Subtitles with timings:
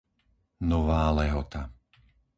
[0.71, 1.61] Nová Lehota